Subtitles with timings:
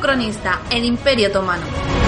[0.00, 1.99] cronista, el Imperio Otomano.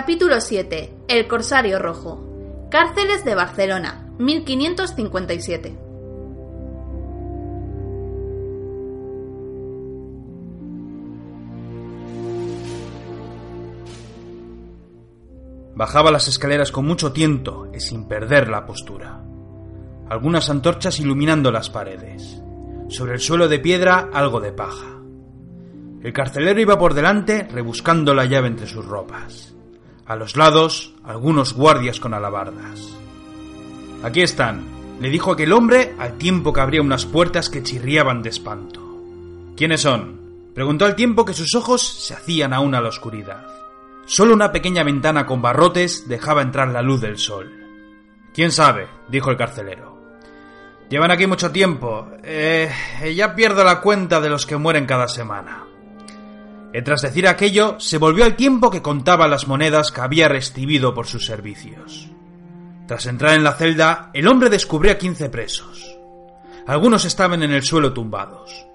[0.00, 0.94] Capítulo 7.
[1.08, 2.68] El Corsario Rojo.
[2.70, 5.76] Cárceles de Barcelona, 1557.
[15.74, 19.20] Bajaba las escaleras con mucho tiento y sin perder la postura.
[20.08, 22.40] Algunas antorchas iluminando las paredes.
[22.88, 25.00] Sobre el suelo de piedra algo de paja.
[26.04, 29.56] El carcelero iba por delante rebuscando la llave entre sus ropas.
[30.08, 32.96] A los lados, algunos guardias con alabardas.
[34.02, 34.64] Aquí están,
[35.00, 38.80] le dijo aquel hombre al tiempo que abría unas puertas que chirriaban de espanto.
[39.54, 40.18] ¿Quiénes son?
[40.54, 43.46] Preguntó al tiempo que sus ojos se hacían aún a la oscuridad.
[44.06, 47.52] Solo una pequeña ventana con barrotes dejaba entrar la luz del sol.
[48.32, 48.88] ¿Quién sabe?
[49.10, 49.98] dijo el carcelero.
[50.88, 52.08] Llevan aquí mucho tiempo.
[52.22, 52.72] Eh,
[53.14, 55.67] ya pierdo la cuenta de los que mueren cada semana.
[56.72, 60.94] Y tras decir aquello, se volvió al tiempo que contaba las monedas que había recibido
[60.94, 62.08] por sus servicios.
[62.86, 65.96] Tras entrar en la celda, el hombre descubrió a quince presos.
[66.66, 68.66] Algunos estaban en el suelo tumbados,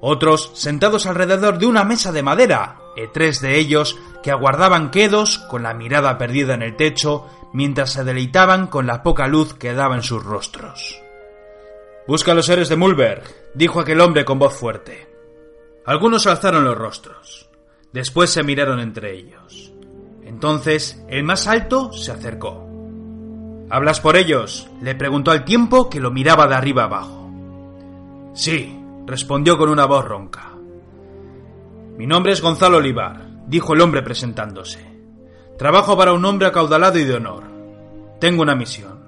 [0.00, 5.38] otros sentados alrededor de una mesa de madera, y tres de ellos que aguardaban quedos
[5.38, 9.74] con la mirada perdida en el techo mientras se deleitaban con la poca luz que
[9.74, 11.00] daba en sus rostros.
[12.06, 13.22] Busca los héroes de Mulberg,
[13.54, 15.09] dijo aquel hombre con voz fuerte.
[15.86, 17.48] Algunos alzaron los rostros.
[17.92, 19.72] Después se miraron entre ellos.
[20.24, 22.66] Entonces el más alto se acercó.
[23.70, 24.68] ¿Hablas por ellos?
[24.82, 27.30] le preguntó al tiempo que lo miraba de arriba abajo.
[28.34, 30.52] Sí, respondió con una voz ronca.
[31.96, 34.84] Mi nombre es Gonzalo Olivar, dijo el hombre presentándose.
[35.58, 37.44] Trabajo para un hombre acaudalado y de honor.
[38.20, 39.00] Tengo una misión,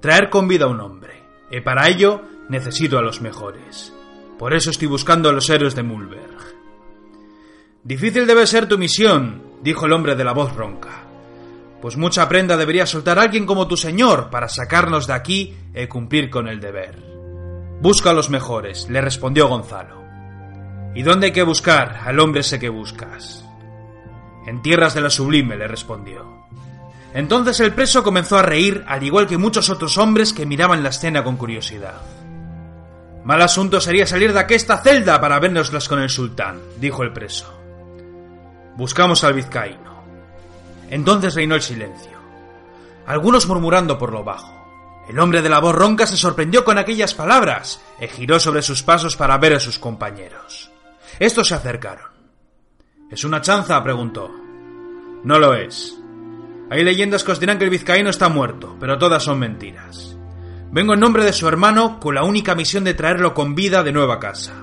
[0.00, 3.92] traer con vida a un hombre, y para ello necesito a los mejores.
[4.38, 6.38] Por eso estoy buscando a los héroes de Mulberg.
[7.84, 11.04] Difícil debe ser tu misión, dijo el hombre de la voz ronca.
[11.80, 16.30] Pues mucha prenda debería soltar alguien como tu señor para sacarnos de aquí y cumplir
[16.30, 16.96] con el deber.
[17.80, 20.02] Busca a los mejores, le respondió Gonzalo.
[20.94, 23.44] ¿Y dónde hay que buscar al hombre ese que buscas?
[24.46, 26.46] En tierras de la sublime, le respondió.
[27.12, 30.88] Entonces el preso comenzó a reír, al igual que muchos otros hombres que miraban la
[30.88, 32.00] escena con curiosidad.
[33.24, 37.52] Mal asunto sería salir de aquesta celda para vernoslas con el sultán, dijo el preso.
[38.76, 40.04] Buscamos al vizcaíno.
[40.90, 42.12] Entonces reinó el silencio.
[43.06, 44.52] Algunos murmurando por lo bajo.
[45.08, 48.82] El hombre de la voz ronca se sorprendió con aquellas palabras y giró sobre sus
[48.82, 50.70] pasos para ver a sus compañeros.
[51.18, 52.10] Estos se acercaron.
[53.10, 53.82] ¿Es una chanza?
[53.82, 54.30] preguntó.
[55.22, 55.96] No lo es.
[56.70, 60.13] Hay leyendas que os dirán que el vizcaíno está muerto, pero todas son mentiras.
[60.74, 63.92] Vengo en nombre de su hermano con la única misión de traerlo con vida de
[63.92, 64.54] nueva casa.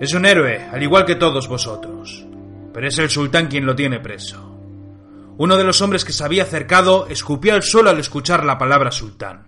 [0.00, 2.26] Es un héroe, al igual que todos vosotros,
[2.74, 4.58] pero es el sultán quien lo tiene preso.
[5.36, 8.90] Uno de los hombres que se había acercado escupió al suelo al escuchar la palabra
[8.90, 9.46] sultán.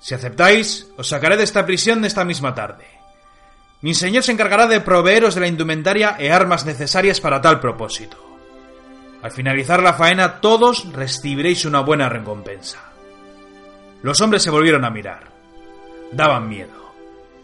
[0.00, 2.86] Si aceptáis, os sacaré de esta prisión esta misma tarde.
[3.82, 8.16] Mi señor se encargará de proveeros de la indumentaria e armas necesarias para tal propósito.
[9.20, 12.87] Al finalizar la faena todos recibiréis una buena recompensa.
[14.02, 15.28] Los hombres se volvieron a mirar.
[16.12, 16.78] Daban miedo.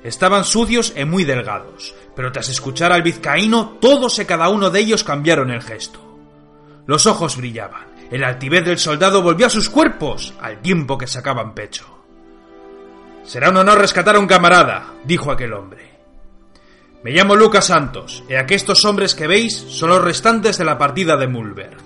[0.05, 4.81] Estaban sucios y muy delgados, pero tras escuchar al vizcaíno todos y cada uno de
[4.81, 6.01] ellos cambiaron el gesto.
[6.87, 11.55] Los ojos brillaban, el altivez del soldado volvió a sus cuerpos al tiempo que sacaban
[11.55, 11.87] pecho.
[13.25, 15.91] Será un honor rescatar a un camarada, dijo aquel hombre.
[17.03, 21.17] Me llamo Lucas Santos, y aquestos hombres que veis son los restantes de la partida
[21.17, 21.79] de Mulberg.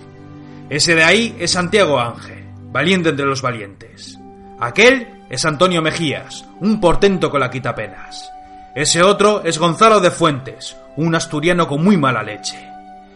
[0.69, 4.18] Ese de ahí es Santiago Ángel, valiente entre los valientes.
[4.59, 8.29] Aquel es Antonio Mejías, un portento con la quitapenas.
[8.75, 12.59] Ese otro es Gonzalo de Fuentes, un asturiano con muy mala leche.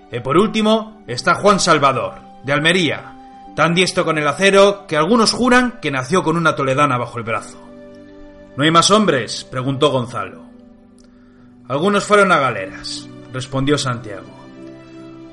[0.10, 3.14] Y por último está Juan Salvador, de Almería,
[3.56, 7.26] tan diestro con el acero que algunos juran que nació con una toledana bajo el
[7.26, 7.62] brazo.
[8.56, 9.44] ¿No hay más hombres?
[9.44, 10.44] preguntó Gonzalo.
[11.68, 14.30] Algunos fueron a galeras, respondió Santiago.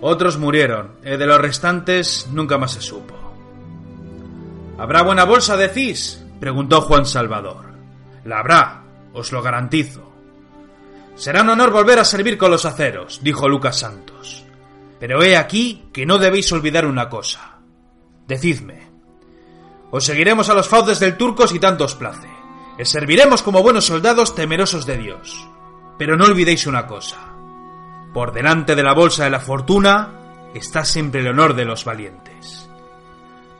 [0.00, 3.19] Otros murieron, y de los restantes nunca más se supo.
[4.80, 6.24] ¿Habrá buena bolsa, decís?
[6.40, 7.66] preguntó Juan Salvador.
[8.24, 8.82] La habrá,
[9.12, 10.10] os lo garantizo.
[11.16, 14.42] Será un honor volver a servir con los aceros, dijo Lucas Santos.
[14.98, 17.58] Pero he aquí que no debéis olvidar una cosa.
[18.26, 18.88] Decidme.
[19.90, 22.30] Os seguiremos a los fauces del turco si tanto os place.
[22.78, 25.46] Les serviremos como buenos soldados temerosos de Dios.
[25.98, 27.18] Pero no olvidéis una cosa.
[28.14, 30.08] Por delante de la bolsa de la fortuna
[30.54, 32.69] está siempre el honor de los valientes.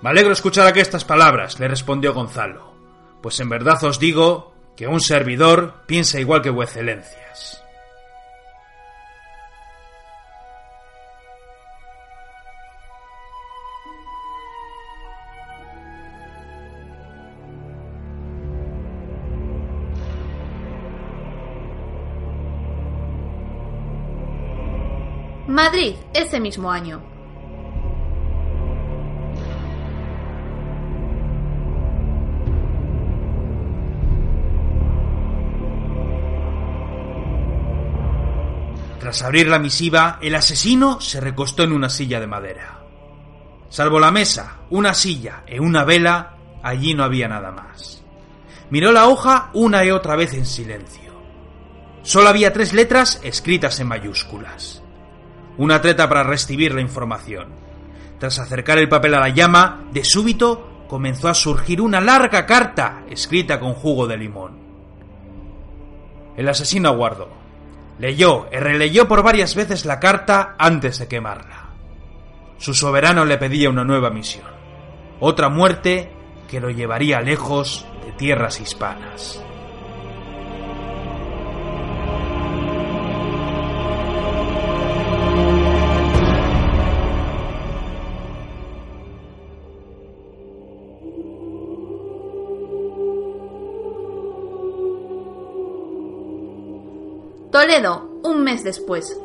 [0.03, 2.73] Me alegro escuchar estas palabras, le respondió Gonzalo,
[3.21, 7.63] pues en verdad os digo que un servidor piensa igual que vuecencias.
[25.47, 27.20] Madrid, ese mismo año.
[39.11, 42.79] Tras abrir la misiva, el asesino se recostó en una silla de madera.
[43.69, 48.05] Salvo la mesa, una silla y una vela, allí no había nada más.
[48.71, 51.13] Miró la hoja una y otra vez en silencio.
[52.03, 54.81] Solo había tres letras escritas en mayúsculas.
[55.59, 57.49] Una treta para recibir la información.
[58.21, 63.03] Tras acercar el papel a la llama, de súbito comenzó a surgir una larga carta
[63.11, 64.61] escrita con jugo de limón.
[66.37, 67.40] El asesino aguardó.
[68.01, 71.69] Leyó y releyó por varias veces la carta antes de quemarla.
[72.57, 74.49] Su soberano le pedía una nueva misión.
[75.21, 76.11] Otra muerte
[76.49, 79.43] que lo llevaría lejos de tierras hispanas.
[97.51, 99.21] Toledo, un mes después.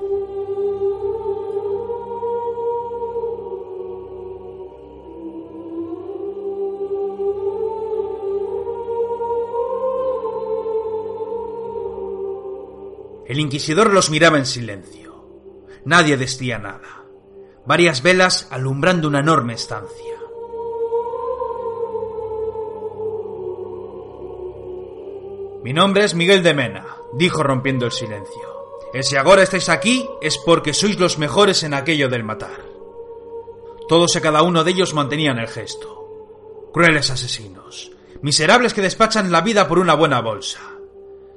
[13.28, 15.24] El inquisidor los miraba en silencio.
[15.84, 17.06] Nadie decía nada.
[17.68, 20.15] Varias velas alumbrando una enorme estancia.
[25.66, 28.68] Mi nombre es Miguel de Mena, dijo rompiendo el silencio.
[28.94, 32.62] E si ahora estáis aquí es porque sois los mejores en aquello del matar.
[33.90, 36.70] Todos y cada uno de ellos mantenían el gesto.
[36.72, 37.92] Crueles asesinos,
[38.22, 40.60] miserables que despachan la vida por una buena bolsa.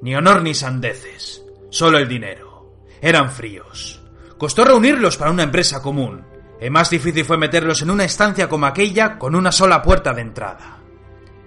[0.03, 2.75] Ni honor ni sandeces, solo el dinero.
[3.01, 3.99] Eran fríos.
[4.37, 6.23] Costó reunirlos para una empresa común,
[6.61, 10.21] y más difícil fue meterlos en una estancia como aquella con una sola puerta de
[10.21, 10.83] entrada.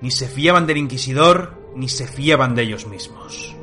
[0.00, 3.54] Ni se fiaban del inquisidor, ni se fiaban de ellos mismos.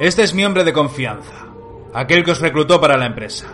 [0.00, 1.46] Este es mi hombre de confianza,
[1.92, 3.48] aquel que os reclutó para la empresa.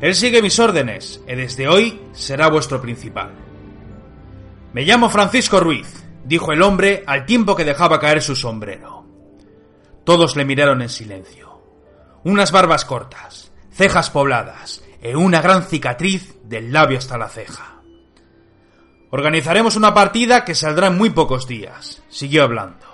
[0.00, 3.30] Él sigue mis órdenes y desde hoy será vuestro principal.
[4.72, 9.04] Me llamo Francisco Ruiz, dijo el hombre al tiempo que dejaba caer su sombrero.
[10.04, 11.62] Todos le miraron en silencio.
[12.24, 17.74] Unas barbas cortas, cejas pobladas y una gran cicatriz del labio hasta la ceja.
[19.10, 22.86] Organizaremos una partida que saldrá en muy pocos días, siguió hablando.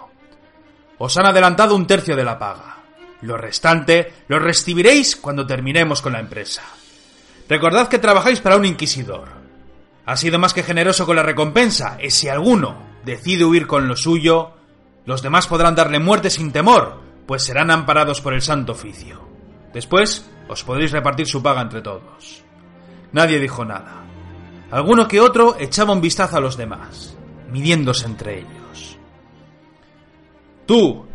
[0.98, 2.78] Os han adelantado un tercio de la paga.
[3.20, 6.62] Lo restante lo recibiréis cuando terminemos con la empresa.
[7.48, 9.28] Recordad que trabajáis para un inquisidor.
[10.06, 13.96] Ha sido más que generoso con la recompensa, y si alguno decide huir con lo
[13.96, 14.52] suyo,
[15.06, 19.26] los demás podrán darle muerte sin temor, pues serán amparados por el santo oficio.
[19.72, 22.44] Después os podréis repartir su paga entre todos.
[23.14, 24.02] Nadie dijo nada.
[24.72, 27.16] Alguno que otro echaba un vistazo a los demás,
[27.52, 28.98] midiéndose entre ellos.
[30.66, 31.06] Tú,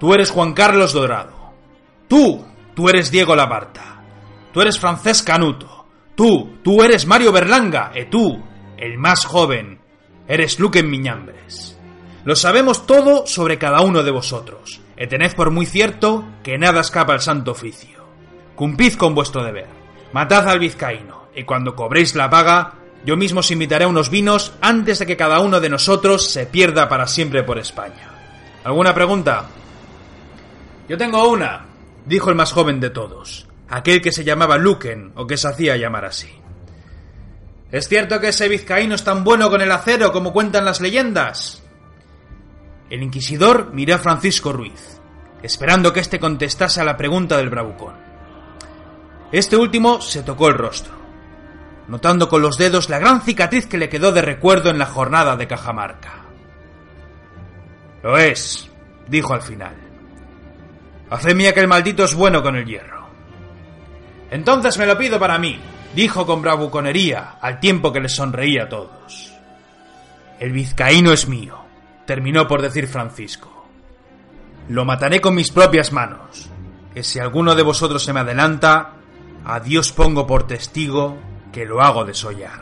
[0.00, 1.54] tú eres Juan Carlos Dorado.
[2.08, 4.02] Tú, tú eres Diego Labarta.
[4.52, 5.86] Tú eres Francés Canuto.
[6.16, 7.92] Tú, tú eres Mario Berlanga.
[7.94, 8.42] Y tú,
[8.76, 9.78] el más joven,
[10.26, 11.78] eres Luque Miñambres.
[12.24, 14.80] Lo sabemos todo sobre cada uno de vosotros.
[14.98, 18.04] Y tened por muy cierto que nada escapa al santo oficio.
[18.56, 19.68] Cumplid con vuestro deber.
[20.12, 22.72] Matad al vizcaíno, y cuando cobréis la paga,
[23.04, 26.46] yo mismo os invitaré a unos vinos antes de que cada uno de nosotros se
[26.46, 28.10] pierda para siempre por España.
[28.64, 29.44] ¿Alguna pregunta?
[30.88, 31.66] Yo tengo una,
[32.06, 35.76] dijo el más joven de todos, aquel que se llamaba Luken, o que se hacía
[35.76, 36.32] llamar así.
[37.70, 41.62] ¿Es cierto que ese vizcaíno es tan bueno con el acero como cuentan las leyendas?
[42.88, 45.00] El inquisidor miró a Francisco Ruiz,
[45.42, 47.94] esperando que éste contestase a la pregunta del bravucón.
[49.32, 50.95] Este último se tocó el rostro,
[51.88, 55.36] notando con los dedos la gran cicatriz que le quedó de recuerdo en la jornada
[55.36, 56.24] de Cajamarca.
[58.02, 58.70] Lo es,
[59.08, 59.74] dijo al final.
[61.10, 63.06] Hacedme que el maldito es bueno con el hierro.
[64.30, 65.60] Entonces me lo pido para mí,
[65.94, 69.32] dijo con bravuconería, al tiempo que les sonreía a todos.
[70.40, 71.58] El vizcaíno es mío,
[72.04, 73.68] terminó por decir Francisco.
[74.68, 76.50] Lo mataré con mis propias manos.
[76.92, 78.92] Que si alguno de vosotros se me adelanta,
[79.44, 81.18] a Dios pongo por testigo
[81.56, 82.60] que lo hago desollar.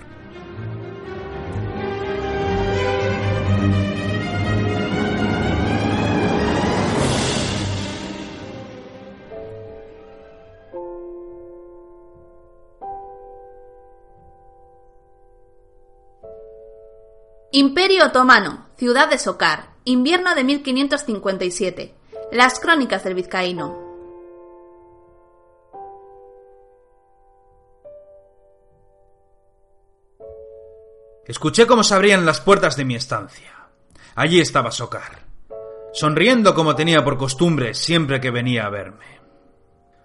[17.50, 21.94] Imperio Otomano, ciudad de Socar, invierno de 1557.
[22.30, 23.83] Las crónicas del vizcaíno.
[31.26, 33.54] Escuché cómo se abrían las puertas de mi estancia.
[34.14, 35.26] Allí estaba Socar,
[35.92, 39.20] sonriendo como tenía por costumbre siempre que venía a verme.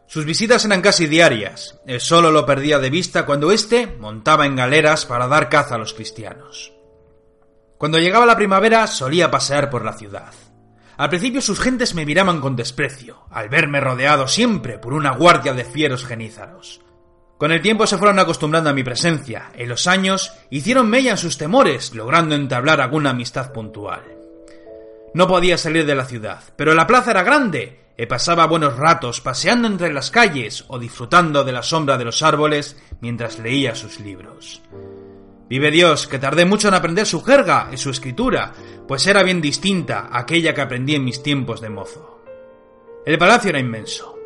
[0.07, 5.05] Sus visitas eran casi diarias, solo lo perdía de vista cuando éste montaba en galeras
[5.05, 6.73] para dar caza a los cristianos.
[7.77, 10.33] Cuando llegaba la primavera solía pasear por la ciudad.
[10.97, 15.53] Al principio sus gentes me miraban con desprecio, al verme rodeado siempre por una guardia
[15.53, 16.81] de fieros genízaros.
[17.39, 21.17] Con el tiempo se fueron acostumbrando a mi presencia, y los años hicieron mella en
[21.17, 24.03] sus temores, logrando entablar alguna amistad puntual.
[25.13, 29.21] No podía salir de la ciudad, pero la plaza era grande, y pasaba buenos ratos
[29.21, 34.01] paseando entre las calles o disfrutando de la sombra de los árboles mientras leía sus
[34.01, 34.61] libros.
[35.47, 38.51] Vive Dios, que tardé mucho en aprender su jerga y su escritura,
[38.85, 42.21] pues era bien distinta a aquella que aprendí en mis tiempos de mozo.
[43.05, 44.18] El palacio era inmenso.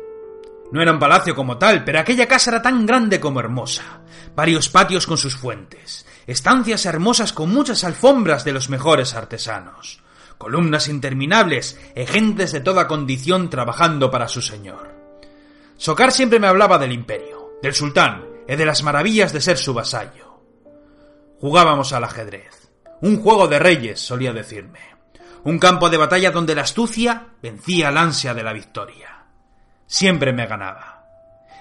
[0.74, 4.00] No era un palacio como tal, pero aquella casa era tan grande como hermosa.
[4.34, 10.02] Varios patios con sus fuentes, estancias hermosas con muchas alfombras de los mejores artesanos,
[10.36, 14.92] columnas interminables y gentes de toda condición trabajando para su señor.
[15.76, 19.74] Socar siempre me hablaba del imperio, del sultán y de las maravillas de ser su
[19.74, 20.42] vasallo.
[21.38, 22.72] Jugábamos al ajedrez.
[23.00, 24.80] Un juego de reyes, solía decirme.
[25.44, 29.13] Un campo de batalla donde la astucia vencía al ansia de la victoria.
[29.86, 31.04] Siempre me ganaba.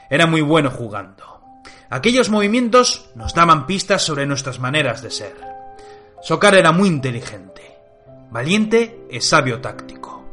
[0.09, 1.41] Era muy bueno jugando.
[1.89, 5.35] Aquellos movimientos nos daban pistas sobre nuestras maneras de ser.
[6.21, 7.77] Socar era muy inteligente,
[8.31, 10.23] valiente y sabio táctico.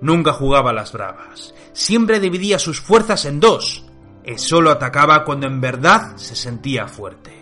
[0.00, 3.84] Nunca jugaba a las bravas, siempre dividía sus fuerzas en dos,
[4.24, 7.32] y solo atacaba cuando en verdad se sentía fuerte.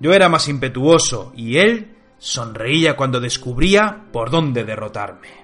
[0.00, 5.39] Yo era más impetuoso y él sonreía cuando descubría por dónde derrotarme.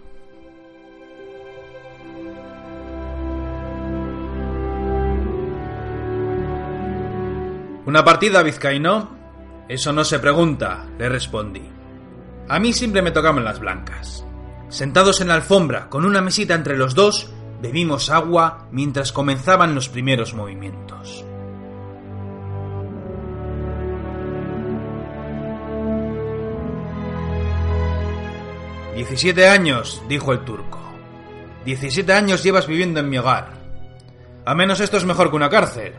[7.86, 9.16] ¿Una partida, vizcaíno?
[9.68, 11.62] Eso no se pregunta, le respondí.
[12.48, 14.24] A mí siempre me tocaban las blancas.
[14.68, 19.88] Sentados en la alfombra, con una mesita entre los dos, bebimos agua mientras comenzaban los
[19.88, 21.24] primeros movimientos.
[28.96, 30.80] 17 años, dijo el turco.
[31.64, 33.52] 17 años llevas viviendo en mi hogar.
[34.44, 35.92] A menos esto es mejor que una cárcel.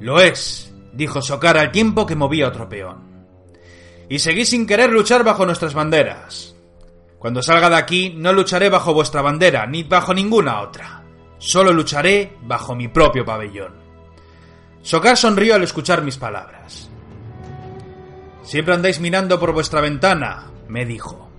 [0.00, 3.26] Lo es, dijo Socar al tiempo que movía otro peón.
[4.08, 6.54] Y seguí sin querer luchar bajo nuestras banderas.
[7.18, 11.04] Cuando salga de aquí no lucharé bajo vuestra bandera ni bajo ninguna otra.
[11.38, 13.74] Solo lucharé bajo mi propio pabellón.
[14.82, 16.90] Socar sonrió al escuchar mis palabras.
[18.42, 21.30] Siempre andáis mirando por vuestra ventana, me dijo.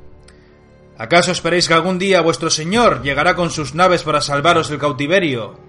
[0.97, 5.59] ¿Acaso esperáis que algún día vuestro Señor llegará con sus naves para salvaros del cautiverio?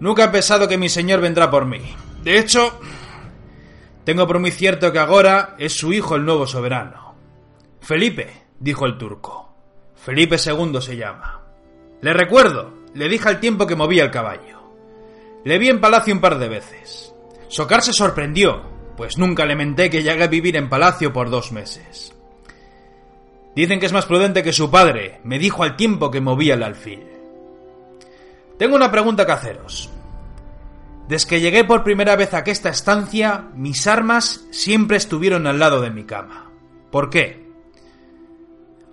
[0.00, 1.96] Nunca he pensado que mi Señor vendrá por mí.
[2.22, 2.78] De hecho,
[4.04, 7.14] tengo por muy cierto que ahora es su hijo el nuevo soberano.
[7.80, 9.54] Felipe, dijo el turco.
[9.94, 11.42] Felipe II se llama.
[12.00, 14.72] Le recuerdo, le dije al tiempo que movía el caballo.
[15.44, 17.14] Le vi en palacio un par de veces.
[17.48, 18.62] Socar se sorprendió,
[18.96, 22.14] pues nunca le menté que llegué a vivir en palacio por dos meses.
[23.54, 26.62] Dicen que es más prudente que su padre, me dijo al tiempo que movía el
[26.62, 27.02] alfil.
[28.58, 29.90] Tengo una pregunta que haceros.
[31.08, 35.80] Desde que llegué por primera vez a esta estancia, mis armas siempre estuvieron al lado
[35.80, 36.52] de mi cama.
[36.90, 37.48] ¿Por qué?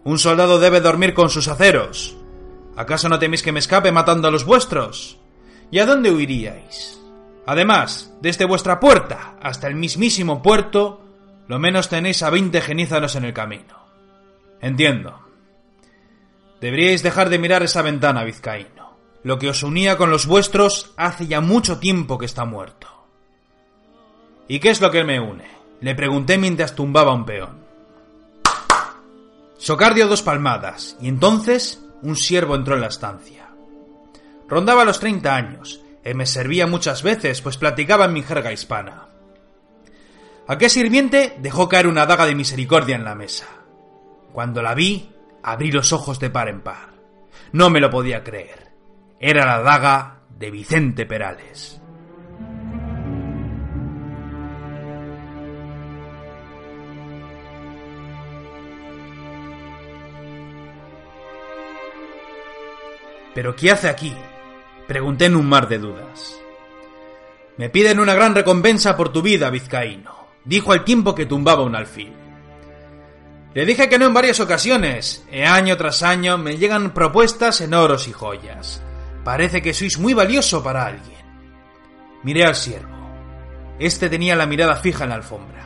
[0.06, 2.16] Un soldado debe dormir con sus aceros.
[2.78, 5.20] ¿Acaso no teméis que me escape matando a los vuestros?
[5.72, 7.02] ¿Y a dónde huiríais?
[7.46, 11.04] Además, desde vuestra puerta hasta el mismísimo puerto,
[11.48, 13.76] lo menos tenéis a veinte genízaros en el camino.
[14.62, 15.20] Entiendo.
[16.62, 18.75] Deberíais dejar de mirar esa ventana, vizcaíno.
[19.26, 23.08] Lo que os unía con los vuestros hace ya mucho tiempo que está muerto.
[24.48, 25.50] ¿Y qué es lo que me une?
[25.82, 27.66] Le pregunté mientras tumbaba un peón.
[29.58, 33.50] Socar dio dos palmadas, y entonces un siervo entró en la estancia.
[34.48, 39.08] Rondaba los treinta años, y me servía muchas veces, pues platicaba en mi jerga hispana.
[40.48, 43.48] Aquel sirviente dejó caer una daga de misericordia en la mesa.
[44.34, 45.10] Cuando la vi,
[45.42, 46.94] abrí los ojos de par en par.
[47.54, 48.65] No me lo podía creer.
[49.28, 51.82] Era la daga de Vicente Perales.
[63.34, 64.16] ¿Pero qué hace aquí?
[64.88, 66.40] Pregunté en un mar de dudas.
[67.58, 71.76] Me piden una gran recompensa por tu vida, vizcaíno, dijo al tiempo que tumbaba un
[71.76, 72.14] alfil.
[73.56, 77.74] Le dije que no en varias ocasiones, e año tras año me llegan propuestas en
[77.74, 78.85] oros y joyas.
[79.26, 81.18] Parece que sois muy valioso para alguien.
[82.22, 82.94] Miré al siervo.
[83.80, 85.66] Este tenía la mirada fija en la alfombra.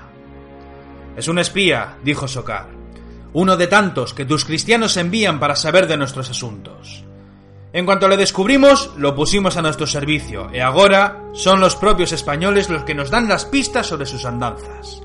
[1.17, 2.69] Es un espía, dijo Socar,
[3.33, 7.03] uno de tantos que tus cristianos envían para saber de nuestros asuntos.
[7.73, 12.69] En cuanto le descubrimos, lo pusimos a nuestro servicio, y ahora son los propios españoles
[12.69, 15.01] los que nos dan las pistas sobre sus andanzas.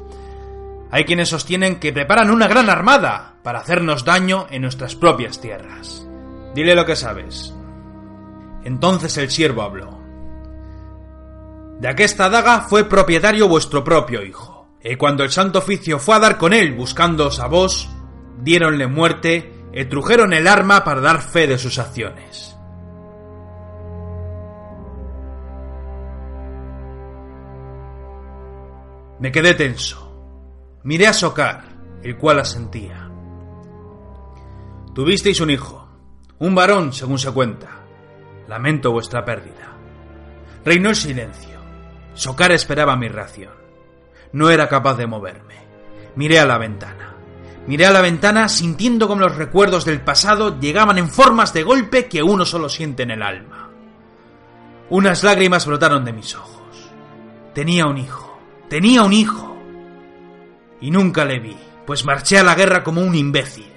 [0.92, 6.06] Hay quienes sostienen que preparan una gran armada para hacernos daño en nuestras propias tierras.
[6.54, 7.52] Dile lo que sabes.
[8.64, 10.00] Entonces el siervo habló.
[11.80, 16.20] De aquesta daga fue propietario vuestro propio hijo, y cuando el santo oficio fue a
[16.20, 17.90] dar con él buscándoos a vos,
[18.40, 22.56] diéronle muerte y trujeron el arma para dar fe de sus acciones.
[29.18, 30.12] Me quedé tenso.
[30.82, 31.64] Miré a Socar,
[32.02, 33.10] el cual asentía.
[34.94, 35.88] Tuvisteis un hijo,
[36.38, 37.83] un varón, según se cuenta.
[38.48, 39.72] Lamento vuestra pérdida.
[40.64, 41.58] Reinó el silencio.
[42.14, 43.52] Socar esperaba mi reacción.
[44.32, 45.54] No era capaz de moverme.
[46.16, 47.14] Miré a la ventana.
[47.66, 52.06] Miré a la ventana sintiendo como los recuerdos del pasado llegaban en formas de golpe
[52.06, 53.70] que uno solo siente en el alma.
[54.90, 56.90] Unas lágrimas brotaron de mis ojos.
[57.54, 58.38] Tenía un hijo.
[58.68, 59.56] Tenía un hijo.
[60.80, 63.73] Y nunca le vi, pues marché a la guerra como un imbécil.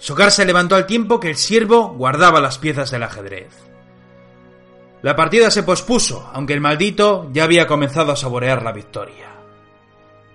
[0.00, 3.52] Socar se levantó al tiempo que el siervo guardaba las piezas del ajedrez.
[5.02, 9.28] La partida se pospuso, aunque el maldito ya había comenzado a saborear la victoria.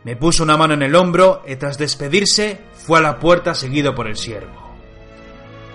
[0.04, 3.96] Me puso una mano en el hombro y tras despedirse fue a la puerta seguido
[3.96, 4.76] por el siervo.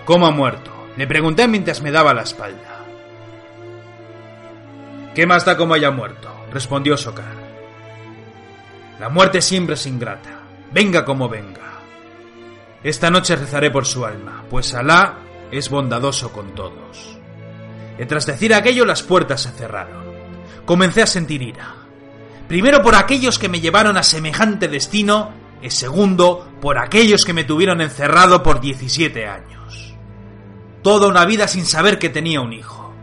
[0.04, 0.70] ¿Cómo ha muerto?
[0.96, 2.84] Le pregunté mientras me daba la espalda.
[5.16, 6.28] ¿Qué más da cómo haya muerto?
[6.52, 7.34] respondió Socar.
[9.00, 11.69] La muerte siempre es ingrata, venga como venga.
[12.82, 15.18] Esta noche rezaré por su alma, pues Alá
[15.50, 17.18] es bondadoso con todos.
[17.98, 20.04] Y tras decir aquello las puertas se cerraron.
[20.64, 21.74] Comencé a sentir ira.
[22.48, 25.30] Primero por aquellos que me llevaron a semejante destino
[25.62, 29.94] y segundo por aquellos que me tuvieron encerrado por 17 años.
[30.82, 32.94] Toda una vida sin saber que tenía un hijo.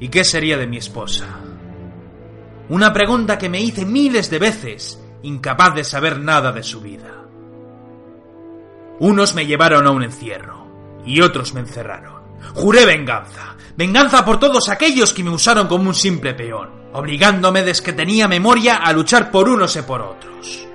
[0.00, 1.24] ¿Y qué sería de mi esposa?
[2.68, 7.23] Una pregunta que me hice miles de veces, incapaz de saber nada de su vida.
[9.00, 10.66] Unos me llevaron a un encierro
[11.04, 12.22] y otros me encerraron.
[12.54, 17.84] Juré venganza, venganza por todos aquellos que me usaron como un simple peón, obligándome desde
[17.84, 20.66] que tenía memoria a luchar por unos y por otros.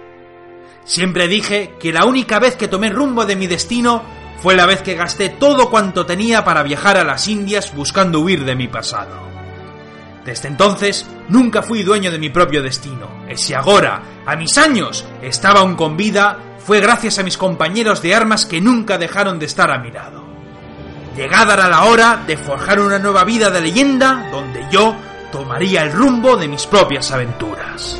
[0.83, 4.03] Siempre dije que la única vez que tomé rumbo de mi destino
[4.41, 8.43] fue la vez que gasté todo cuanto tenía para viajar a las Indias buscando huir
[8.43, 9.28] de mi pasado.
[10.25, 15.05] Desde entonces nunca fui dueño de mi propio destino, y si ahora, a mis años,
[15.21, 19.45] estaba aún con vida, fue gracias a mis compañeros de armas que nunca dejaron de
[19.45, 20.23] estar a mi lado.
[21.15, 24.95] Llegada era la hora de forjar una nueva vida de leyenda donde yo
[25.31, 27.99] tomaría el rumbo de mis propias aventuras.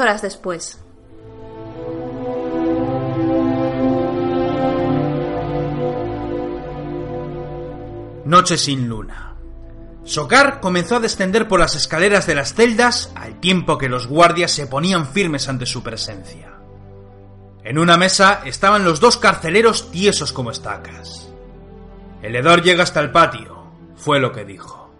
[0.00, 0.78] Horas después.
[8.24, 9.34] Noche sin luna.
[10.04, 14.50] Socar comenzó a descender por las escaleras de las celdas al tiempo que los guardias
[14.50, 16.52] se ponían firmes ante su presencia.
[17.64, 21.28] En una mesa estaban los dos carceleros tiesos como estacas.
[22.22, 23.64] El hedor llega hasta el patio,
[23.96, 24.92] fue lo que dijo.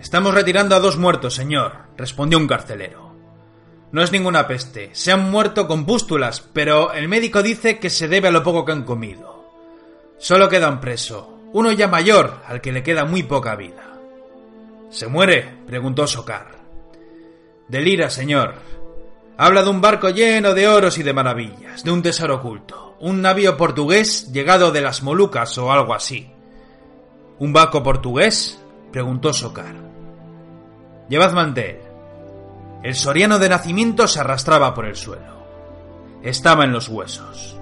[0.00, 3.07] Estamos retirando a dos muertos, señor, respondió un carcelero.
[3.90, 8.08] No es ninguna peste, se han muerto con pústulas, pero el médico dice que se
[8.08, 9.50] debe a lo poco que han comido.
[10.18, 13.94] Solo queda un preso, uno ya mayor, al que le queda muy poca vida.
[14.90, 15.56] ¿Se muere?
[15.66, 16.58] preguntó Socar.
[17.68, 18.54] Delira, señor.
[19.38, 22.96] Habla de un barco lleno de oros y de maravillas, de un tesoro oculto.
[23.00, 26.30] un navío portugués llegado de las Molucas o algo así.
[27.38, 28.60] ¿Un barco portugués?
[28.90, 29.76] preguntó Socar.
[31.08, 31.87] Llevadme ante él.
[32.82, 35.38] El soriano de nacimiento se arrastraba por el suelo.
[36.22, 37.56] Estaba en los huesos.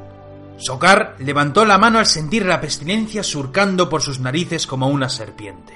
[0.59, 5.75] Socar levantó la mano al sentir la pestilencia surcando por sus narices como una serpiente.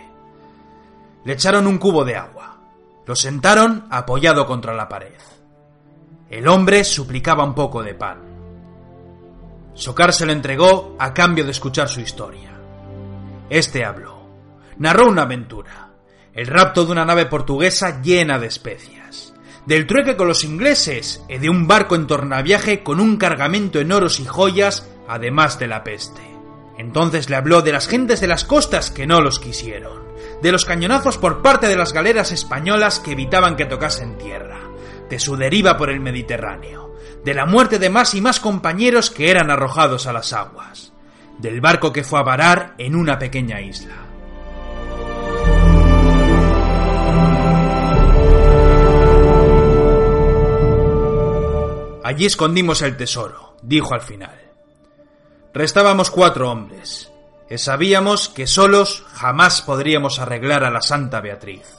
[1.24, 2.58] Le echaron un cubo de agua.
[3.06, 5.14] Lo sentaron apoyado contra la pared.
[6.28, 8.18] El hombre suplicaba un poco de pan.
[9.74, 12.52] Socar se lo entregó a cambio de escuchar su historia.
[13.48, 14.20] Este habló.
[14.78, 15.90] Narró una aventura.
[16.32, 18.99] El rapto de una nave portuguesa llena de especias.
[19.70, 23.92] Del trueque con los ingleses y de un barco en tornaviaje con un cargamento en
[23.92, 26.22] oros y joyas, además de la peste.
[26.76, 30.02] Entonces le habló de las gentes de las costas que no los quisieron,
[30.42, 34.58] de los cañonazos por parte de las galeras españolas que evitaban que tocasen tierra,
[35.08, 39.30] de su deriva por el Mediterráneo, de la muerte de más y más compañeros que
[39.30, 40.92] eran arrojados a las aguas,
[41.38, 44.09] del barco que fue a varar en una pequeña isla.
[52.10, 54.36] Allí escondimos el tesoro, dijo al final.
[55.54, 57.12] Restábamos cuatro hombres,
[57.48, 61.76] y sabíamos que solos jamás podríamos arreglar a la Santa Beatriz.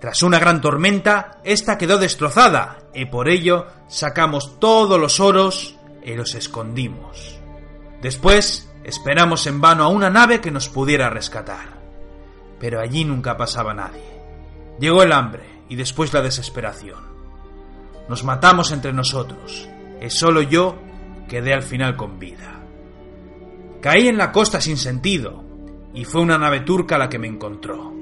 [0.00, 6.12] Tras una gran tormenta, esta quedó destrozada, y por ello sacamos todos los oros y
[6.12, 7.40] los escondimos.
[8.02, 11.70] Después esperamos en vano a una nave que nos pudiera rescatar.
[12.60, 14.04] Pero allí nunca pasaba nadie.
[14.78, 17.07] Llegó el hambre y después la desesperación.
[18.08, 19.68] Nos matamos entre nosotros,
[20.00, 20.78] y solo yo
[21.28, 22.60] quedé al final con vida.
[23.80, 25.44] Caí en la costa sin sentido,
[25.94, 27.92] y fue una nave turca la que me encontró.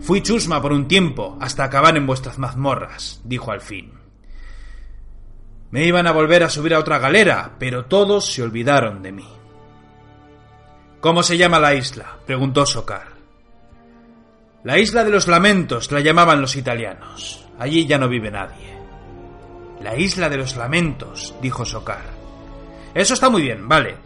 [0.00, 3.92] Fui chusma por un tiempo hasta acabar en vuestras mazmorras, dijo al fin.
[5.70, 9.28] Me iban a volver a subir a otra galera, pero todos se olvidaron de mí.
[11.00, 12.16] ¿Cómo se llama la isla?
[12.26, 13.17] preguntó Socar.
[14.64, 17.46] La isla de los lamentos la llamaban los italianos.
[17.58, 18.76] Allí ya no vive nadie.
[19.80, 22.04] La isla de los lamentos, dijo Socar.
[22.92, 23.96] Eso está muy bien, vale.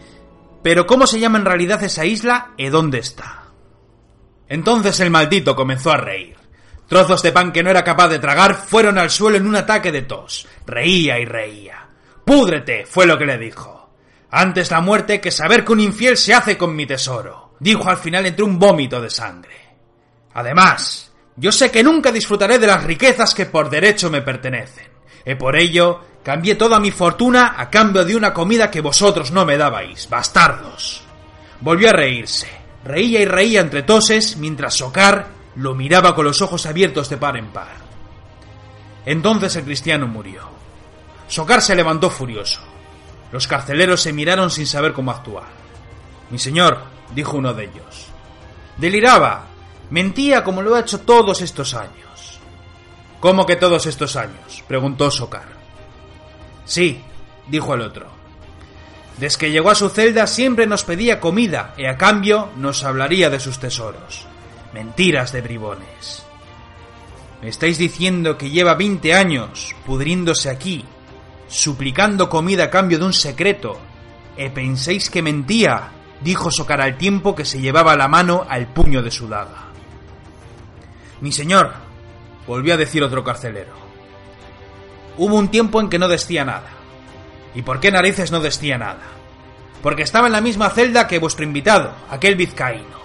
[0.63, 3.45] Pero ¿cómo se llama en realidad esa isla y dónde está?
[4.47, 6.37] Entonces el maldito comenzó a reír.
[6.87, 9.91] Trozos de pan que no era capaz de tragar fueron al suelo en un ataque
[9.91, 10.47] de tos.
[10.67, 11.89] Reía y reía.
[12.27, 13.95] Púdrete, fue lo que le dijo.
[14.31, 17.97] Antes la muerte que saber que un infiel se hace con mi tesoro, dijo al
[17.97, 19.62] final entre un vómito de sangre.
[20.35, 24.89] Además, yo sé que nunca disfrutaré de las riquezas que por derecho me pertenecen,
[25.25, 29.45] y por ello cambié toda mi fortuna a cambio de una comida que vosotros no
[29.45, 31.03] me dabais, bastardos.
[31.61, 32.49] Volvió a reírse.
[32.85, 37.37] Reía y reía entre toses mientras Socar lo miraba con los ojos abiertos de par
[37.37, 37.77] en par.
[39.07, 40.43] Entonces el cristiano murió.
[41.29, 42.61] Socar se levantó furioso.
[43.31, 45.47] Los carceleros se miraron sin saber cómo actuar.
[46.31, 46.79] Mi señor,
[47.15, 48.09] dijo uno de ellos.
[48.77, 49.47] Deliraba.
[49.93, 52.41] Mentía como lo ha hecho todos estos años.
[53.21, 54.65] ¿Cómo que todos estos años?
[54.67, 55.45] preguntó Socar.
[56.65, 57.03] Sí,
[57.47, 58.07] dijo el otro.
[59.19, 63.29] Desde que llegó a su celda siempre nos pedía comida y a cambio nos hablaría
[63.29, 64.25] de sus tesoros.
[64.73, 66.25] Mentiras de bribones.
[67.43, 70.87] Me estáis diciendo que lleva 20 años pudriéndose aquí,
[71.49, 73.79] suplicando comida a cambio de un secreto,
[74.39, 75.93] ¿e penséis que mentía?
[76.23, 79.72] dijo Socar al tiempo que se llevaba la mano al puño de su daga.
[81.23, 81.71] Mi señor,
[82.49, 83.71] volvió a decir otro carcelero.
[85.17, 86.67] Hubo un tiempo en que no decía nada.
[87.55, 89.05] ¿Y por qué narices no decía nada?
[89.85, 93.01] Porque estaba en la misma celda que vuestro invitado, aquel vizcaíno.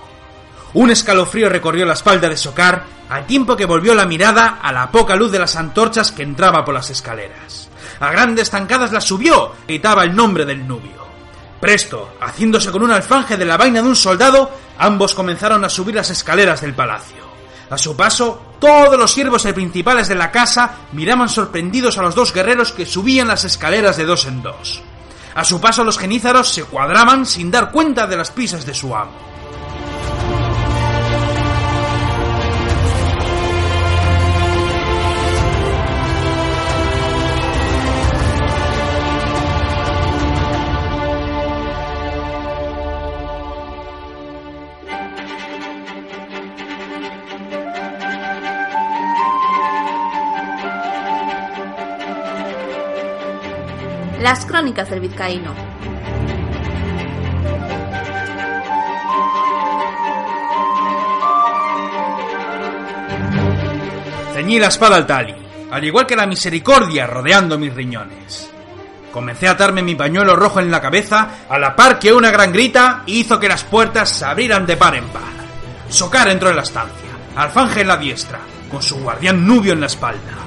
[0.74, 4.90] Un escalofrío recorrió la espalda de Socar al tiempo que volvió la mirada a la
[4.90, 7.70] poca luz de las antorchas que entraba por las escaleras.
[8.00, 11.06] A grandes zancadas la subió, gritaba el nombre del nubio.
[11.62, 14.50] Presto, haciéndose con un alfanje de la vaina de un soldado,
[14.80, 17.27] ambos comenzaron a subir las escaleras del palacio.
[17.70, 22.16] A su paso, todos los siervos y principales de la casa miraban sorprendidos a los
[22.16, 24.82] dos guerreros que subían las escaleras de dos en dos.
[25.36, 28.96] A su paso los genízaros se cuadraban sin dar cuenta de las pisas de su
[28.96, 29.37] amo.
[54.20, 55.54] Las crónicas del vizcaíno.
[64.34, 65.36] Ceñí la espada al tali,
[65.70, 68.50] al igual que la misericordia rodeando mis riñones.
[69.12, 72.52] Comencé a atarme mi pañuelo rojo en la cabeza, a la par que una gran
[72.52, 75.22] grita hizo que las puertas se abrieran de par en par.
[75.90, 78.40] Socar entró en la estancia, alfanje en la diestra,
[78.72, 80.47] con su guardián nubio en la espalda.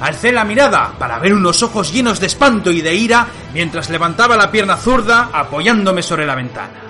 [0.00, 4.36] Alcé la mirada para ver unos ojos llenos de espanto y de ira mientras levantaba
[4.36, 6.80] la pierna zurda apoyándome sobre la ventana.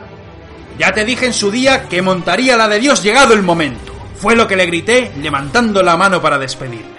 [0.78, 3.94] Ya te dije en su día que montaría la de Dios llegado el momento.
[4.16, 6.96] Fue lo que le grité levantando la mano para despedirme.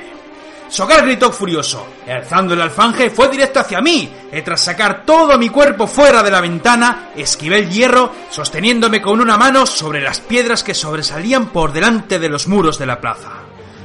[0.70, 1.88] Sogar gritó furioso.
[2.08, 6.32] Alzando el alfanje fue directo hacia mí, y tras sacar todo mi cuerpo fuera de
[6.32, 11.72] la ventana, esquivé el hierro, sosteniéndome con una mano sobre las piedras que sobresalían por
[11.72, 13.30] delante de los muros de la plaza.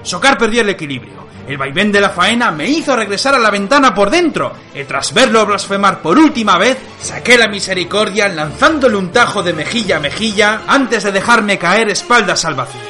[0.03, 1.22] Socar perdió el equilibrio.
[1.47, 5.13] El vaivén de la faena me hizo regresar a la ventana por dentro, y tras
[5.13, 10.63] verlo blasfemar por última vez, saqué la misericordia lanzándole un tajo de mejilla a mejilla
[10.67, 12.81] antes de dejarme caer espaldas al vacío.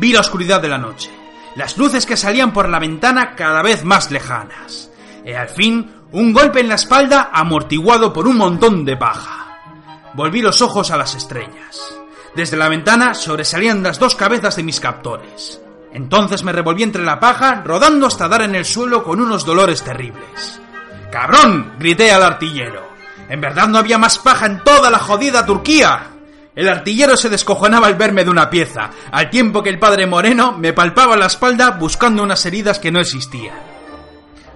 [0.00, 1.10] Vi la oscuridad de la noche,
[1.58, 4.92] las luces que salían por la ventana cada vez más lejanas,
[5.24, 9.58] y al fin un golpe en la espalda amortiguado por un montón de paja.
[10.14, 11.96] Volví los ojos a las estrellas.
[12.36, 15.60] Desde la ventana sobresalían las dos cabezas de mis captores.
[15.92, 19.82] Entonces me revolví entre la paja, rodando hasta dar en el suelo con unos dolores
[19.82, 20.60] terribles.
[21.10, 21.72] ¡Cabrón!
[21.80, 22.86] grité al artillero.
[23.28, 26.17] En verdad no había más paja en toda la jodida Turquía.
[26.58, 30.50] El artillero se descojonaba al verme de una pieza, al tiempo que el padre Moreno
[30.58, 33.54] me palpaba la espalda buscando unas heridas que no existían.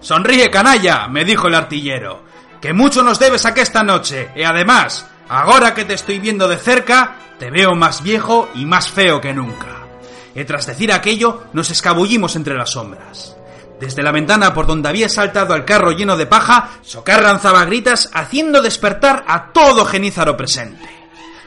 [0.00, 2.24] Sonríe, canalla, me dijo el artillero,
[2.60, 6.56] que mucho nos debes aquí esta noche, y además, ahora que te estoy viendo de
[6.56, 9.86] cerca, te veo más viejo y más feo que nunca.
[10.34, 13.36] Y tras decir aquello, nos escabullimos entre las sombras.
[13.78, 18.10] Desde la ventana por donde había saltado al carro lleno de paja, Socar lanzaba gritas
[18.12, 21.01] haciendo despertar a todo Genízaro presente.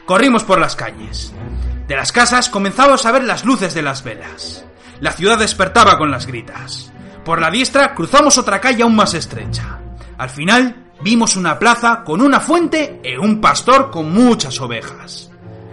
[0.06, 1.34] Corrimos por las calles.
[1.88, 4.64] De las casas comenzamos a ver las luces de las velas.
[5.00, 6.92] La ciudad despertaba con las gritas.
[7.24, 9.80] Por la diestra cruzamos otra calle aún más estrecha.
[10.16, 15.32] Al final vimos una plaza con una fuente y un pastor con muchas ovejas.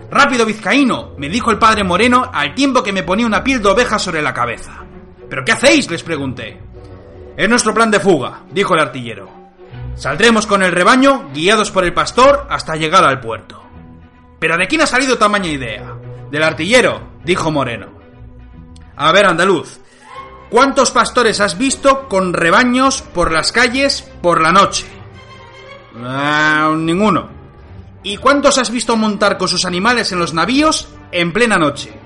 [0.09, 3.69] Rápido vizcaíno, me dijo el padre Moreno al tiempo que me ponía una piel de
[3.69, 4.83] oveja sobre la cabeza.
[5.29, 5.89] ¿Pero qué hacéis?
[5.91, 6.59] les pregunté.
[7.37, 9.29] Es nuestro plan de fuga, dijo el artillero.
[9.95, 13.62] Saldremos con el rebaño, guiados por el pastor, hasta llegar al puerto.
[14.43, 15.95] ¿Pero de quién ha salido tamaña idea?
[16.29, 17.87] Del artillero, dijo Moreno.
[18.97, 19.79] A ver, andaluz,
[20.49, 24.85] ¿cuántos pastores has visto con rebaños por las calles por la noche?
[26.03, 27.29] Ah, ninguno.
[28.03, 31.97] ¿Y cuántos has visto montar con sus animales en los navíos en plena noche?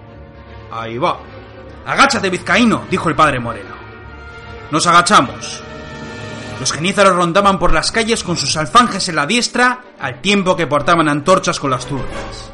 [0.72, 1.18] Ahí va.
[1.88, 3.74] Agáchate, vizcaíno, dijo el padre Moreno.
[4.70, 5.64] Nos agachamos.
[6.60, 10.68] Los genízaros rondaban por las calles con sus alfanjes en la diestra al tiempo que
[10.68, 12.52] portaban antorchas con las zurdas.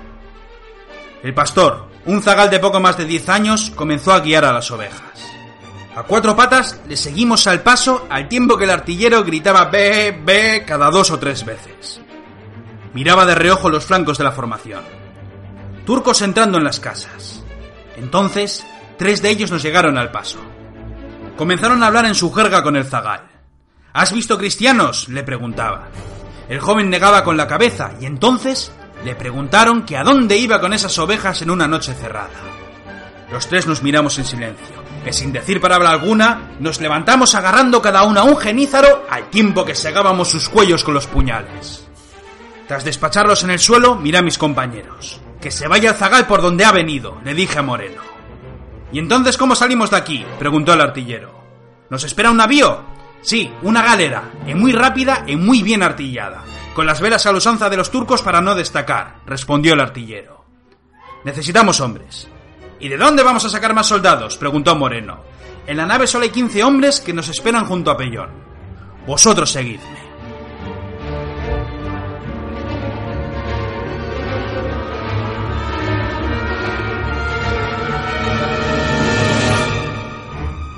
[1.23, 4.69] El pastor, un zagal de poco más de diez años, comenzó a guiar a las
[4.71, 5.33] ovejas.
[5.95, 10.63] A cuatro patas le seguimos al paso al tiempo que el artillero gritaba ve, ve
[10.67, 12.01] cada dos o tres veces.
[12.93, 14.81] Miraba de reojo los flancos de la formación.
[15.85, 17.43] Turcos entrando en las casas.
[17.95, 18.65] Entonces,
[18.97, 20.39] tres de ellos nos llegaron al paso.
[21.37, 23.32] Comenzaron a hablar en su jerga con el zagal.
[23.93, 25.07] ¿Has visto cristianos?
[25.09, 25.89] le preguntaba.
[26.49, 28.71] El joven negaba con la cabeza y entonces
[29.05, 32.29] le preguntaron que a dónde iba con esas ovejas en una noche cerrada.
[33.31, 38.03] Los tres nos miramos en silencio, que sin decir palabra alguna, nos levantamos agarrando cada
[38.03, 41.87] uno a un genízaro al tiempo que segábamos sus cuellos con los puñales.
[42.67, 45.21] Tras despacharlos en el suelo, miré a mis compañeros.
[45.39, 48.01] Que se vaya el zagal por donde ha venido, le dije a Moreno.
[48.91, 50.25] ¿Y entonces cómo salimos de aquí?
[50.39, 51.43] preguntó el artillero.
[51.89, 52.93] ¿Nos espera un navío?
[53.23, 56.43] Sí, una galera, y muy rápida y muy bien artillada,
[56.75, 60.43] con las velas a la usanza de los turcos para no destacar, respondió el artillero.
[61.23, 62.27] Necesitamos hombres.
[62.81, 64.37] ¿Y de dónde vamos a sacar más soldados?
[64.37, 65.21] preguntó Moreno.
[65.65, 68.29] En la nave solo hay 15 hombres que nos esperan junto a Pellón.
[69.07, 69.92] Vosotros seguidme.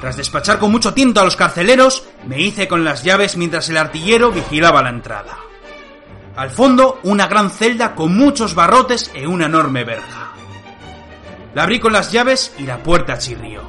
[0.05, 3.77] Tras despachar con mucho tiento a los carceleros, me hice con las llaves mientras el
[3.77, 5.39] artillero vigilaba la entrada.
[6.35, 10.33] Al fondo, una gran celda con muchos barrotes e una enorme verja.
[11.55, 13.63] La abrí con las llaves y la puerta chirrió.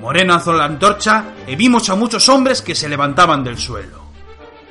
[0.00, 4.00] Moreno alzó la antorcha y vimos a muchos hombres que se levantaban del suelo.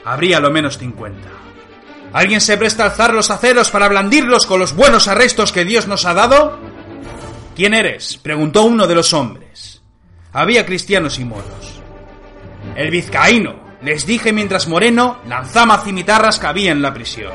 [0.06, 1.28] Habría lo menos cincuenta.
[2.14, 5.90] ¿Alguien se presta a alzar los aceros para blandirlos con los buenos arrestos que Dios
[5.90, 6.58] nos ha dado?
[7.58, 8.16] ¿Quién eres?
[8.16, 9.71] preguntó uno de los hombres.
[10.34, 11.82] Había cristianos y moros.
[12.76, 17.34] El vizcaíno, les dije mientras Moreno lanzaba cimitarras que había en la prisión.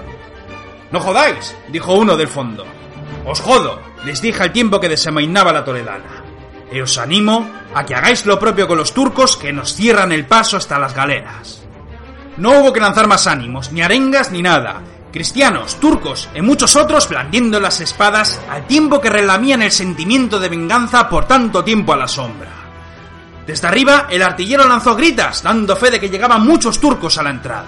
[0.91, 2.65] No jodáis, dijo uno del fondo.
[3.27, 6.25] Os jodo, les dije al tiempo que desenvainaba la toledana.
[6.73, 10.25] Y os animo a que hagáis lo propio con los turcos que nos cierran el
[10.25, 11.63] paso hasta las galeras.
[12.39, 14.81] No hubo que lanzar más ánimos, ni arengas, ni nada.
[15.13, 20.49] Cristianos, turcos y muchos otros blandiendo las espadas al tiempo que relamían el sentimiento de
[20.49, 22.56] venganza por tanto tiempo a la sombra.
[23.47, 27.31] Desde arriba, el artillero lanzó gritas, dando fe de que llegaban muchos turcos a la
[27.31, 27.67] entrada.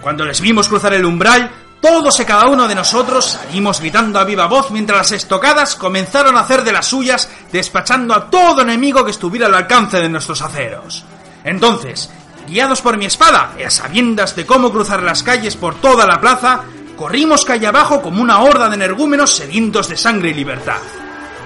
[0.00, 4.24] Cuando les vimos cruzar el umbral, todos y cada uno de nosotros salimos gritando a
[4.24, 9.04] viva voz mientras las estocadas comenzaron a hacer de las suyas, despachando a todo enemigo
[9.04, 11.04] que estuviera al alcance de nuestros aceros.
[11.44, 12.10] Entonces,
[12.48, 16.20] guiados por mi espada y a sabiendas de cómo cruzar las calles por toda la
[16.20, 16.62] plaza,
[16.96, 20.80] corrimos calle abajo como una horda de energúmenos sedientos de sangre y libertad.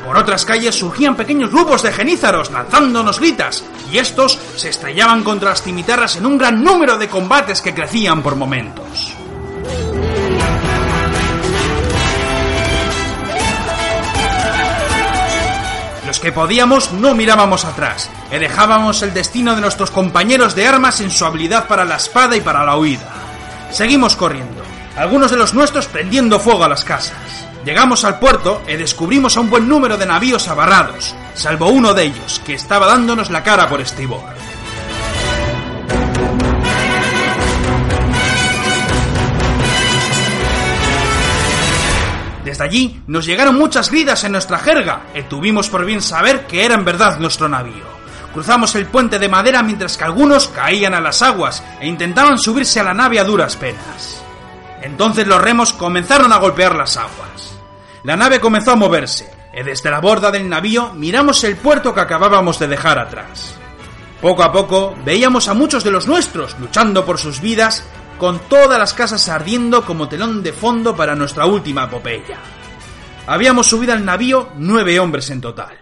[0.04, 5.50] Por otras calles surgían pequeños grupos de genízaros lanzándonos gritas, y estos se estrellaban contra
[5.50, 9.14] las cimitarras en un gran número de combates que crecían por momentos.
[16.06, 21.00] Los que podíamos no mirábamos atrás, y dejábamos el destino de nuestros compañeros de armas
[21.00, 23.06] en su habilidad para la espada y para la huida.
[23.70, 24.62] Seguimos corriendo,
[24.96, 27.49] algunos de los nuestros prendiendo fuego a las casas.
[27.64, 32.05] Llegamos al puerto y descubrimos a un buen número de navíos abarrados, salvo uno de
[32.05, 34.23] ellos, que estaba dándonos la cara por estribor.
[42.44, 46.64] Desde allí nos llegaron muchas gridas en nuestra jerga y tuvimos por bien saber que
[46.64, 47.85] era en verdad nuestro navío.
[48.33, 52.81] Cruzamos el puente de madera mientras que algunos caían a las aguas e intentaban subirse
[52.81, 54.23] a la nave a duras penas.
[54.81, 57.49] Entonces los remos comenzaron a golpear las aguas.
[58.02, 62.00] La nave comenzó a moverse y desde la borda del navío miramos el puerto que
[62.00, 63.54] acabábamos de dejar atrás.
[64.20, 67.84] Poco a poco veíamos a muchos de los nuestros luchando por sus vidas
[68.18, 72.38] con todas las casas ardiendo como telón de fondo para nuestra última epopeya.
[73.26, 75.78] Habíamos subido al navío nueve hombres en total.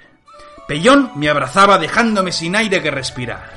[0.68, 3.56] Pellón me abrazaba dejándome sin aire que respirar.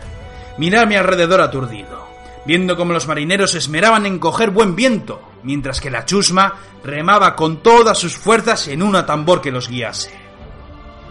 [0.58, 2.08] Miré a mi alrededor aturdido,
[2.45, 7.58] viendo cómo los marineros esmeraban en coger buen viento, mientras que la chusma remaba con
[7.58, 10.13] todas sus fuerzas en una tambor que los guiase.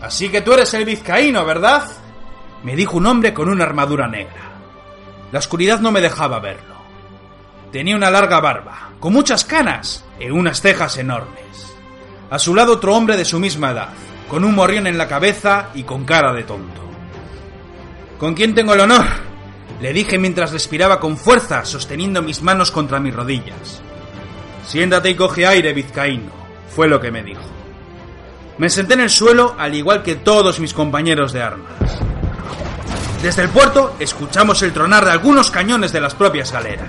[0.01, 1.89] Así que tú eres el vizcaíno, ¿verdad?
[2.63, 4.51] me dijo un hombre con una armadura negra.
[5.33, 6.75] La oscuridad no me dejaba verlo.
[7.73, 11.75] Tenía una larga barba, con muchas canas y unas cejas enormes.
[12.31, 13.91] A su lado otro hombre de su misma edad,
[14.29, 16.81] con un morrión en la cabeza y con cara de tonto.
[18.19, 19.07] ¿Con quién tengo el honor?
[19.81, 23.83] Le dije mientras respiraba con fuerza, sosteniendo mis manos contra mis rodillas.
[24.71, 26.31] Siéntate y coge aire, vizcaíno,
[26.73, 27.43] fue lo que me dijo.
[28.57, 31.73] Me senté en el suelo al igual que todos mis compañeros de armas.
[33.21, 36.87] Desde el puerto escuchamos el tronar de algunos cañones de las propias galeras.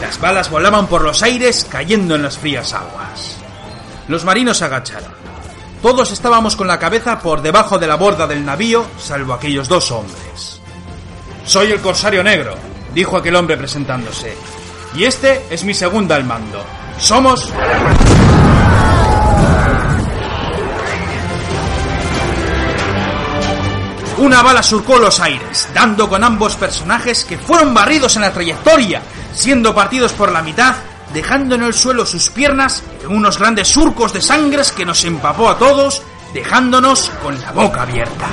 [0.00, 3.36] Las balas volaban por los aires cayendo en las frías aguas.
[4.08, 5.12] Los marinos se agacharon.
[5.82, 9.90] Todos estábamos con la cabeza por debajo de la borda del navío, salvo aquellos dos
[9.90, 10.62] hombres.
[11.44, 12.54] Soy el Corsario Negro,
[12.94, 14.36] dijo aquel hombre presentándose.
[14.94, 16.64] Y este es mi segunda al mando.
[16.98, 17.52] Somos...
[24.18, 29.02] Una bala surcó los aires, dando con ambos personajes que fueron barridos en la trayectoria,
[29.34, 30.76] siendo partidos por la mitad,
[31.12, 35.48] dejando en el suelo sus piernas en unos grandes surcos de sangres que nos empapó
[35.48, 36.02] a todos,
[36.32, 38.28] dejándonos con la boca abierta.